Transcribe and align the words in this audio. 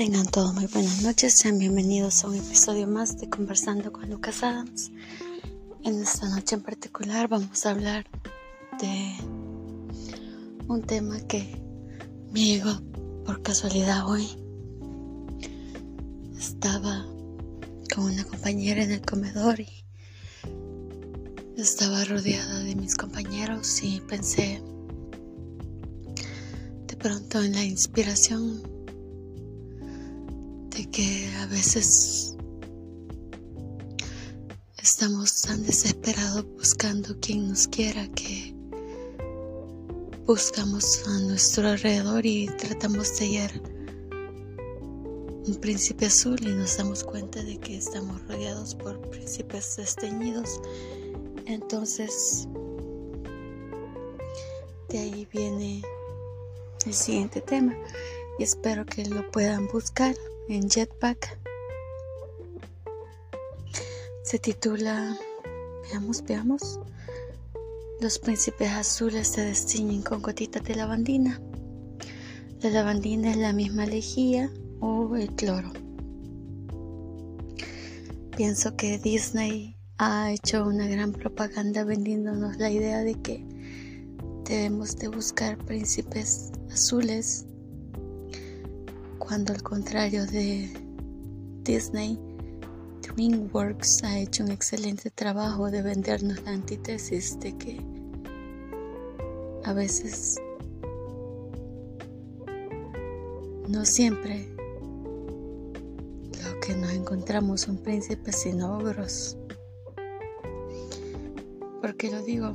Tengan 0.00 0.28
todos 0.28 0.54
muy 0.54 0.64
buenas 0.64 1.02
noches, 1.02 1.34
sean 1.34 1.58
bienvenidos 1.58 2.24
a 2.24 2.28
un 2.28 2.36
episodio 2.36 2.86
más 2.86 3.18
de 3.18 3.28
Conversando 3.28 3.92
con 3.92 4.08
Lucas 4.08 4.42
Adams. 4.42 4.90
En 5.84 6.00
esta 6.00 6.26
noche 6.26 6.54
en 6.54 6.62
particular 6.62 7.28
vamos 7.28 7.66
a 7.66 7.70
hablar 7.72 8.06
de 8.80 9.12
un 10.68 10.82
tema 10.86 11.20
que 11.28 11.62
me 12.32 12.40
llegó 12.42 12.80
por 13.26 13.42
casualidad 13.42 14.08
hoy. 14.08 14.26
Estaba 16.38 17.04
con 17.94 18.04
una 18.04 18.24
compañera 18.24 18.82
en 18.82 18.92
el 18.92 19.02
comedor 19.02 19.60
y 19.60 19.84
estaba 21.58 22.06
rodeada 22.06 22.60
de 22.60 22.74
mis 22.74 22.96
compañeros 22.96 23.82
y 23.82 24.00
pensé 24.00 24.62
de 26.86 26.96
pronto 26.96 27.42
en 27.42 27.52
la 27.52 27.64
inspiración 27.64 28.79
de 30.70 30.88
que 30.90 31.30
a 31.38 31.46
veces 31.46 32.36
estamos 34.78 35.42
tan 35.42 35.62
desesperados 35.64 36.44
buscando 36.56 37.18
quien 37.20 37.48
nos 37.48 37.68
quiera 37.68 38.08
que 38.08 38.54
buscamos 40.26 41.06
a 41.06 41.18
nuestro 41.20 41.68
alrededor 41.68 42.24
y 42.24 42.46
tratamos 42.58 43.18
de 43.18 43.26
hallar 43.26 43.52
un 45.46 45.56
príncipe 45.60 46.06
azul 46.06 46.38
y 46.42 46.54
nos 46.54 46.76
damos 46.76 47.02
cuenta 47.02 47.42
de 47.42 47.58
que 47.58 47.76
estamos 47.76 48.26
rodeados 48.28 48.74
por 48.74 49.00
príncipes 49.10 49.76
desteñidos. 49.76 50.60
Entonces, 51.46 52.46
de 54.88 54.98
ahí 54.98 55.26
viene 55.32 55.82
el 56.86 56.94
siguiente 56.94 57.40
tema 57.40 57.76
y 58.38 58.44
espero 58.44 58.86
que 58.86 59.04
lo 59.06 59.28
puedan 59.30 59.66
buscar 59.68 60.14
en 60.54 60.68
Jetpack. 60.68 61.38
Se 64.24 64.38
titula, 64.38 65.16
veamos, 65.88 66.22
veamos, 66.24 66.80
Los 68.00 68.18
príncipes 68.18 68.70
azules 68.70 69.28
se 69.28 69.42
destiñen 69.42 70.02
con 70.02 70.22
gotitas 70.22 70.64
de 70.64 70.74
lavandina. 70.74 71.40
La 72.62 72.70
lavandina 72.70 73.30
es 73.30 73.36
la 73.36 73.52
misma 73.52 73.86
lejía 73.86 74.50
o 74.80 75.14
el 75.16 75.34
cloro. 75.34 75.72
Pienso 78.36 78.76
que 78.76 78.98
Disney 78.98 79.76
ha 79.98 80.32
hecho 80.32 80.66
una 80.66 80.86
gran 80.88 81.12
propaganda 81.12 81.84
vendiéndonos 81.84 82.56
la 82.56 82.70
idea 82.70 83.00
de 83.04 83.14
que 83.20 83.44
debemos 84.44 84.96
de 84.96 85.08
buscar 85.08 85.58
príncipes 85.58 86.50
azules 86.72 87.46
cuando 89.20 89.52
al 89.52 89.62
contrario 89.62 90.26
de 90.26 90.68
Disney, 91.62 92.18
DreamWorks 93.02 94.02
ha 94.02 94.18
hecho 94.18 94.42
un 94.42 94.50
excelente 94.50 95.10
trabajo 95.10 95.70
de 95.70 95.82
vendernos 95.82 96.42
la 96.42 96.52
antítesis 96.52 97.38
de 97.38 97.56
que 97.56 97.80
a 99.64 99.72
veces 99.74 100.40
no 103.68 103.84
siempre 103.84 104.48
lo 106.42 106.60
que 106.60 106.74
nos 106.74 106.90
encontramos 106.90 107.60
son 107.60 107.76
príncipes 107.76 108.40
sino 108.40 108.78
ogros. 108.78 109.36
¿Por 111.80 111.94
qué 111.96 112.10
lo 112.10 112.22
digo? 112.22 112.52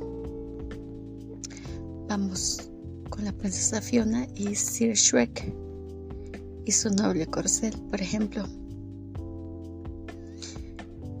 Vamos 2.08 2.68
con 3.08 3.24
la 3.24 3.32
princesa 3.32 3.80
Fiona 3.80 4.26
y 4.34 4.54
Sir 4.56 4.94
Shrek 4.94 5.65
y 6.66 6.72
su 6.72 6.90
noble 6.90 7.26
corcel, 7.26 7.72
por 7.88 8.02
ejemplo. 8.02 8.44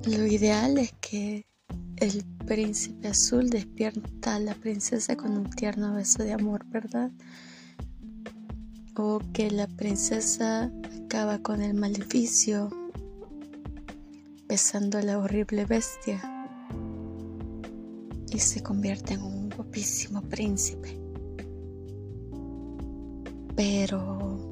Lo 0.04 0.26
ideal 0.26 0.76
es 0.76 0.92
que 1.00 1.46
el 1.96 2.24
príncipe 2.46 3.08
azul 3.08 3.48
despierta 3.48 4.34
a 4.34 4.40
la 4.40 4.54
princesa 4.54 5.16
con 5.16 5.38
un 5.38 5.48
tierno 5.48 5.94
beso 5.94 6.24
de 6.24 6.32
amor, 6.32 6.66
¿verdad? 6.66 7.12
O 8.96 9.20
que 9.32 9.50
la 9.50 9.68
princesa 9.68 10.70
acaba 11.04 11.38
con 11.38 11.62
el 11.62 11.74
maleficio 11.74 12.68
besando 14.48 14.98
a 14.98 15.02
la 15.02 15.18
horrible 15.18 15.64
bestia 15.64 16.20
y 18.30 18.38
se 18.40 18.62
convierte 18.64 19.14
en 19.14 19.22
un 19.22 19.50
guapísimo 19.50 20.22
príncipe. 20.22 20.98
Pero 23.54 24.45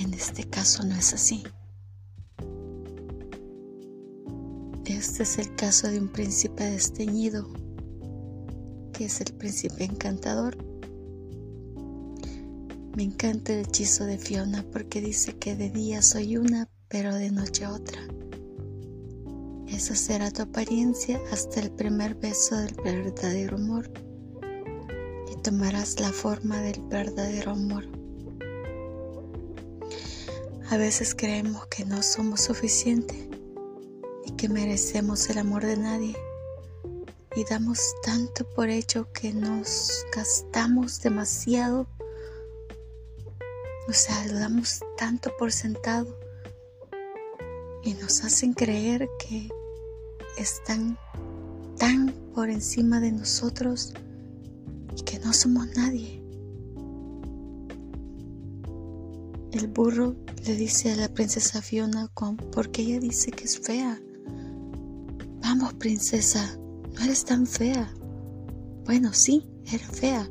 en 0.00 0.14
este 0.14 0.44
caso 0.44 0.84
no 0.84 0.94
es 0.94 1.12
así. 1.12 1.42
Este 4.86 5.22
es 5.22 5.38
el 5.38 5.54
caso 5.54 5.88
de 5.88 6.00
un 6.00 6.08
príncipe 6.08 6.64
desteñido, 6.64 7.46
que 8.92 9.04
es 9.04 9.20
el 9.20 9.32
príncipe 9.34 9.84
encantador. 9.84 10.56
Me 12.96 13.04
encanta 13.04 13.52
el 13.52 13.60
hechizo 13.60 14.04
de 14.04 14.18
Fiona 14.18 14.64
porque 14.72 15.00
dice 15.00 15.36
que 15.36 15.54
de 15.54 15.70
día 15.70 16.02
soy 16.02 16.36
una, 16.36 16.68
pero 16.88 17.14
de 17.14 17.30
noche 17.30 17.66
otra. 17.66 18.00
Esa 19.68 19.94
será 19.94 20.30
tu 20.30 20.42
apariencia 20.42 21.20
hasta 21.32 21.60
el 21.60 21.70
primer 21.70 22.16
beso 22.16 22.56
del 22.56 22.74
verdadero 22.82 23.56
amor 23.56 23.90
y 25.30 25.40
tomarás 25.42 26.00
la 26.00 26.12
forma 26.12 26.60
del 26.60 26.82
verdadero 26.88 27.52
amor. 27.52 27.99
A 30.70 30.76
veces 30.76 31.16
creemos 31.16 31.66
que 31.66 31.84
no 31.84 32.00
somos 32.00 32.42
suficientes 32.42 33.16
y 34.24 34.30
que 34.36 34.48
merecemos 34.48 35.28
el 35.28 35.38
amor 35.38 35.66
de 35.66 35.76
nadie. 35.76 36.16
Y 37.34 37.42
damos 37.42 37.92
tanto 38.04 38.48
por 38.50 38.68
hecho 38.68 39.12
que 39.12 39.32
nos 39.32 40.06
gastamos 40.14 41.00
demasiado. 41.00 41.88
O 43.88 43.92
sea, 43.92 44.24
damos 44.28 44.78
tanto 44.96 45.36
por 45.36 45.50
sentado. 45.50 46.16
Y 47.82 47.94
nos 47.94 48.22
hacen 48.22 48.52
creer 48.52 49.08
que 49.18 49.48
están 50.38 50.96
tan 51.78 52.12
por 52.32 52.48
encima 52.48 53.00
de 53.00 53.10
nosotros 53.10 53.92
y 54.96 55.02
que 55.02 55.18
no 55.18 55.32
somos 55.32 55.66
nadie. 55.74 56.19
El 59.52 59.66
burro 59.66 60.14
le 60.46 60.54
dice 60.54 60.92
a 60.92 60.96
la 60.96 61.08
princesa 61.08 61.60
Fiona 61.60 62.08
porque 62.52 62.82
ella 62.82 63.00
dice 63.00 63.32
que 63.32 63.44
es 63.44 63.58
fea. 63.58 64.00
Vamos, 65.42 65.74
princesa, 65.74 66.56
no 66.94 67.04
eres 67.04 67.24
tan 67.24 67.46
fea. 67.46 67.92
Bueno, 68.84 69.12
sí, 69.12 69.48
eres 69.66 69.88
fea, 69.88 70.30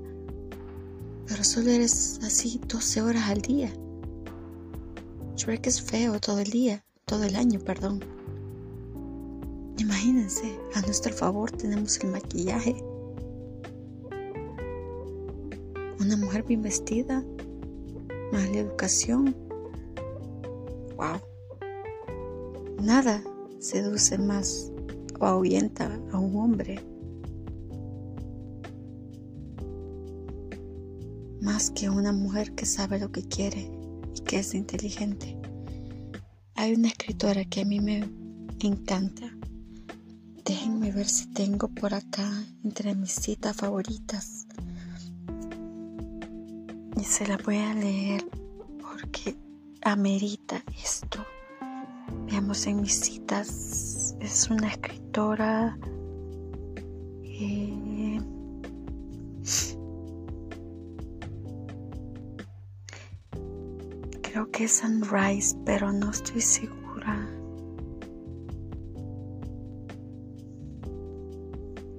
pero 1.28 1.44
solo 1.44 1.70
eres 1.70 2.20
así 2.24 2.62
12 2.66 3.02
horas 3.02 3.30
al 3.30 3.42
día. 3.42 3.74
Shrek 5.36 5.68
es 5.68 5.82
feo 5.82 6.20
todo 6.20 6.40
el 6.40 6.50
día, 6.50 6.86
todo 7.06 7.24
el 7.24 7.36
año, 7.36 7.60
perdón. 7.60 8.00
Imagínense, 9.78 10.58
a 10.76 10.82
nuestro 10.82 11.14
favor 11.14 11.52
tenemos 11.52 11.98
el 12.00 12.12
maquillaje. 12.12 12.76
Una 16.00 16.16
mujer 16.18 16.44
bien 16.44 16.62
vestida, 16.62 17.24
más 18.32 18.50
la 18.50 18.60
educación. 18.60 19.36
Wow. 20.96 21.20
Nada 22.82 23.24
seduce 23.60 24.18
más 24.18 24.72
o 25.20 25.26
ahuyenta 25.26 26.00
a 26.12 26.20
un 26.20 26.36
hombre 26.38 26.80
más 31.42 31.72
que 31.72 31.90
una 31.90 32.12
mujer 32.12 32.54
que 32.54 32.66
sabe 32.66 33.00
lo 33.00 33.12
que 33.12 33.24
quiere 33.24 33.72
y 34.16 34.22
que 34.22 34.40
es 34.40 34.54
inteligente. 34.54 35.38
Hay 36.56 36.74
una 36.74 36.90
escritora 36.90 37.46
que 37.46 37.62
a 37.62 37.66
mí 37.66 37.80
me 37.80 38.08
encanta. 38.60 39.36
Déjenme 40.46 40.92
ver 40.92 41.08
si 41.08 41.28
tengo 41.28 41.68
por 41.70 41.94
acá 41.94 42.30
entre 42.64 42.96
mis 42.96 43.12
citas 43.12 43.56
favoritas 43.56 44.39
y 47.00 47.04
se 47.04 47.26
la 47.26 47.38
voy 47.38 47.58
a 47.58 47.74
leer 47.74 48.26
porque 48.82 49.36
amerita 49.84 50.62
esto. 50.84 51.26
Veamos 52.26 52.68
en 52.68 52.82
mis 52.82 53.00
citas, 53.00 54.16
es 54.20 54.50
una 54.50 54.68
escritora 54.68 55.78
eh, 57.24 58.20
creo 64.22 64.52
que 64.52 64.66
es 64.66 64.78
Sunrise, 64.78 65.56
pero 65.66 65.94
no 65.94 66.12
estoy 66.12 66.42
segura. 66.42 67.16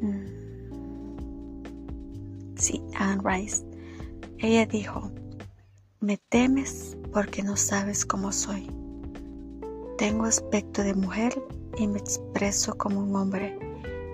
Mm. 0.03 0.27
Sí, 2.57 2.83
Anne 2.95 3.23
Rice. 3.25 3.70
Ella 4.43 4.65
dijo, 4.65 5.11
me 6.01 6.17
temes 6.17 6.97
porque 7.13 7.43
no 7.43 7.59
sabes 7.59 8.07
cómo 8.07 8.33
soy. 8.33 8.71
Tengo 9.99 10.25
aspecto 10.25 10.83
de 10.83 10.95
mujer 10.95 11.45
y 11.77 11.87
me 11.87 11.99
expreso 11.99 12.75
como 12.79 13.01
un 13.01 13.15
hombre, 13.17 13.59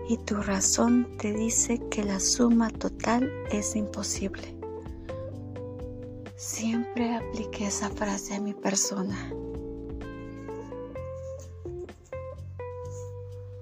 y 0.08 0.17
tu 0.19 0.43
razón 0.43 1.17
te 1.19 1.32
dice 1.32 1.81
que 1.93 2.02
la 2.02 2.19
suma 2.19 2.70
total 2.70 3.31
es 3.52 3.76
imposible. 3.76 4.56
Siempre 6.34 7.14
apliqué 7.14 7.69
esa 7.69 7.88
frase 7.88 8.34
a 8.34 8.40
mi 8.40 8.52
persona. 8.52 9.32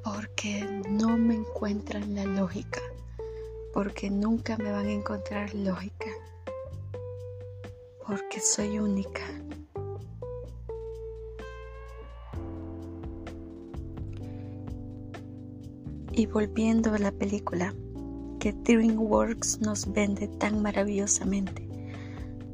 Porque 0.02 0.82
no 0.88 1.18
me 1.18 1.34
encuentran 1.34 2.14
la 2.14 2.24
lógica. 2.24 2.80
Porque 3.74 4.08
nunca 4.08 4.56
me 4.56 4.72
van 4.72 4.86
a 4.86 4.92
encontrar 4.92 5.54
lógica. 5.54 6.06
Porque 8.34 8.46
soy 8.46 8.78
única. 8.80 9.22
Y 16.10 16.26
volviendo 16.26 16.92
a 16.94 16.98
la 16.98 17.12
película 17.12 17.72
que 18.40 18.52
DreamWorks 18.52 19.60
nos 19.60 19.92
vende 19.92 20.26
tan 20.26 20.60
maravillosamente 20.62 21.68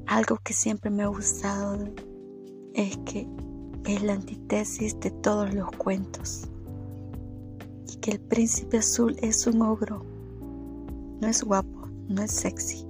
algo 0.06 0.38
que 0.44 0.52
siempre 0.52 0.90
me 0.90 1.02
ha 1.02 1.06
gustado 1.06 1.78
es 2.74 2.98
que 3.06 3.26
es 3.86 4.02
la 4.02 4.12
antítesis 4.12 5.00
de 5.00 5.10
todos 5.10 5.54
los 5.54 5.70
cuentos. 5.70 6.50
Y 7.90 7.96
que 7.96 8.10
el 8.10 8.20
príncipe 8.20 8.78
azul 8.78 9.16
es 9.22 9.46
un 9.46 9.62
ogro. 9.62 10.04
No 11.22 11.26
es 11.26 11.42
guapo, 11.42 11.88
no 12.06 12.22
es 12.22 12.32
sexy. 12.32 12.86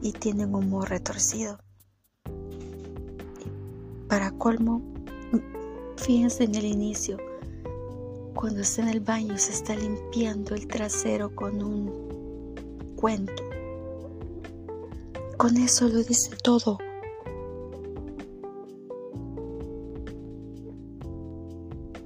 Y 0.00 0.10
tiene 0.10 0.46
un 0.46 0.56
humor 0.56 0.90
retorcido. 0.90 1.58
Para 4.12 4.30
colmo, 4.32 4.82
fíjense 5.96 6.44
en 6.44 6.54
el 6.54 6.66
inicio. 6.66 7.16
Cuando 8.34 8.60
está 8.60 8.82
en 8.82 8.88
el 8.88 9.00
baño 9.00 9.38
se 9.38 9.52
está 9.52 9.74
limpiando 9.74 10.54
el 10.54 10.66
trasero 10.66 11.34
con 11.34 11.62
un 11.62 12.94
cuento 12.94 13.42
con 15.38 15.56
eso 15.56 15.88
lo 15.88 16.04
dice 16.04 16.36
todo. 16.44 16.76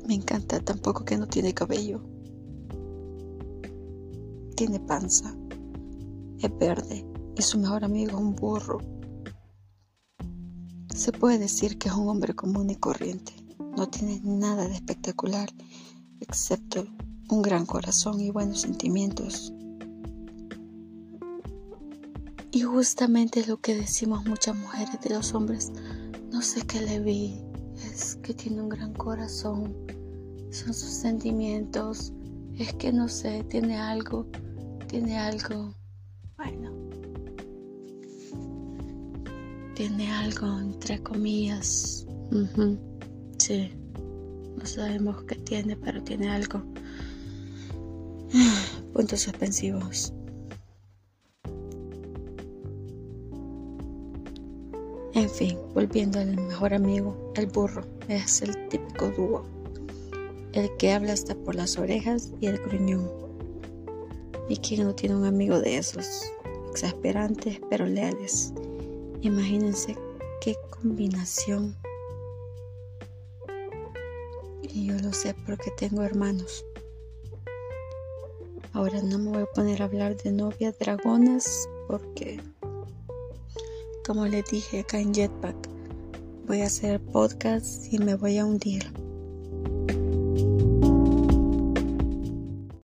Me 0.07 0.15
encanta 0.15 0.61
tampoco 0.61 1.05
que 1.05 1.19
no 1.19 1.27
tiene 1.27 1.53
cabello. 1.53 2.01
Tiene 4.55 4.79
panza. 4.79 5.37
Es 6.39 6.57
verde 6.57 7.05
y 7.35 7.43
su 7.43 7.59
mejor 7.59 7.85
amigo 7.85 8.13
es 8.13 8.17
un 8.17 8.37
burro. 8.37 8.96
Se 11.07 11.13
puede 11.13 11.39
decir 11.39 11.79
que 11.79 11.89
es 11.89 11.95
un 11.95 12.09
hombre 12.09 12.35
común 12.35 12.69
y 12.69 12.75
corriente. 12.75 13.33
No 13.77 13.89
tiene 13.89 14.21
nada 14.25 14.67
de 14.67 14.75
espectacular 14.75 15.49
excepto 16.19 16.85
un 17.31 17.43
gran 17.43 17.65
corazón 17.65 18.21
y 18.21 18.31
buenos 18.31 18.63
sentimientos 18.63 19.53
y 22.51 22.63
justamente 22.63 23.47
lo 23.47 23.61
que 23.61 23.77
decimos 23.77 24.25
muchas 24.27 24.57
mujeres 24.57 25.01
de 25.01 25.11
los 25.11 25.33
hombres, 25.33 25.71
no 26.33 26.43
sé 26.43 26.63
qué 26.67 26.81
le 26.81 26.99
vi, 26.99 27.41
es 27.77 28.17
que 28.17 28.35
tiene 28.35 28.63
un 28.63 28.69
gran 28.69 28.93
corazón, 28.93 29.77
son 30.51 30.75
sus 30.75 30.91
sentimientos, 30.91 32.15
es 32.59 32.73
que 32.75 32.93
no 32.93 33.07
sé, 33.07 33.45
tiene 33.45 33.77
algo, 33.77 34.27
tiene 34.89 35.17
algo, 35.17 35.73
bueno, 36.37 36.76
tiene 39.77 40.11
algo 40.11 40.59
entre 40.59 41.03
comillas, 41.03 42.07
sí, 43.37 43.71
no 44.57 44.65
sabemos 44.65 45.23
qué 45.25 45.35
tiene, 45.35 45.77
pero 45.77 46.03
tiene 46.03 46.31
algo. 46.31 46.63
Puntos 48.95 49.21
suspensivos. 49.21 50.15
En 55.13 55.29
fin, 55.29 55.59
volviendo 55.75 56.21
al 56.21 56.37
mejor 56.37 56.73
amigo, 56.73 57.33
el 57.37 57.47
burro 57.47 57.85
es 58.09 58.41
el 58.41 58.69
típico 58.69 59.11
dúo, 59.11 59.45
el 60.53 60.75
que 60.79 60.93
habla 60.93 61.13
hasta 61.13 61.35
por 61.35 61.55
las 61.55 61.77
orejas 61.77 62.33
y 62.41 62.47
el 62.47 62.59
gruñón. 62.59 63.11
¿Y 64.49 64.57
quién 64.57 64.85
no 64.85 64.95
tiene 64.95 65.17
un 65.17 65.27
amigo 65.27 65.61
de 65.61 65.77
esos? 65.77 66.23
Exasperantes 66.71 67.61
pero 67.69 67.85
leales. 67.85 68.55
Imagínense 69.23 69.97
qué 70.41 70.57
combinación. 70.71 71.77
Y 74.63 74.87
yo 74.87 74.99
lo 74.99 75.13
sé 75.13 75.35
porque 75.47 75.71
tengo 75.77 76.03
hermanos. 76.03 76.65
Ahora 78.73 79.01
no 79.03 79.19
me 79.19 79.31
voy 79.31 79.43
a 79.43 79.47
poner 79.47 79.81
a 79.81 79.87
hablar 79.87 80.17
de 80.17 80.33
novias 80.33 80.79
dragonas 80.79 81.69
porque 81.89 82.41
como 84.07 84.27
les 84.27 84.45
dije 84.51 84.81
acá 84.81 85.01
en 85.01 85.13
Jetpack, 85.13 85.57
voy 86.47 86.61
a 86.61 86.67
hacer 86.67 87.01
podcast 87.01 87.93
y 87.93 87.99
me 87.99 88.15
voy 88.15 88.39
a 88.39 88.45
hundir. 88.45 88.85